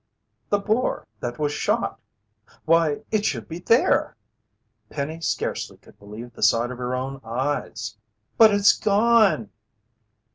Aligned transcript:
"The 0.49 0.57
boar 0.57 1.05
that 1.19 1.37
was 1.37 1.51
shot 1.51 1.99
why, 2.65 3.03
it 3.11 3.23
should 3.23 3.47
be 3.47 3.59
there!" 3.59 4.17
Penny 4.89 5.21
scarcely 5.21 5.77
could 5.77 5.99
believe 5.99 6.33
the 6.33 6.41
sight 6.41 6.71
of 6.71 6.79
her 6.79 6.95
own 6.95 7.21
eyes. 7.23 7.97
"But 8.35 8.51
it's 8.51 8.75
gone!" 8.75 9.51